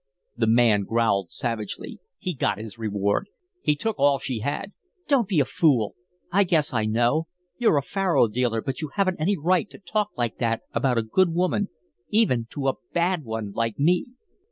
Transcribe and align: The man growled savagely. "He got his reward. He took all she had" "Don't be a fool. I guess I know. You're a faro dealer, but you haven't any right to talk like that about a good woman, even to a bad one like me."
The 0.35 0.47
man 0.47 0.81
growled 0.85 1.29
savagely. 1.29 1.99
"He 2.17 2.33
got 2.33 2.57
his 2.57 2.79
reward. 2.79 3.27
He 3.61 3.75
took 3.75 3.99
all 3.99 4.17
she 4.17 4.39
had" 4.39 4.71
"Don't 5.07 5.27
be 5.27 5.39
a 5.39 5.45
fool. 5.45 5.93
I 6.31 6.43
guess 6.43 6.73
I 6.73 6.85
know. 6.85 7.27
You're 7.59 7.77
a 7.77 7.83
faro 7.83 8.27
dealer, 8.27 8.63
but 8.63 8.81
you 8.81 8.89
haven't 8.95 9.21
any 9.21 9.37
right 9.37 9.69
to 9.69 9.77
talk 9.77 10.09
like 10.17 10.39
that 10.39 10.61
about 10.73 10.97
a 10.97 11.03
good 11.03 11.29
woman, 11.35 11.67
even 12.09 12.47
to 12.49 12.67
a 12.67 12.77
bad 12.93 13.23
one 13.23 13.51
like 13.51 13.77
me." 13.77 14.07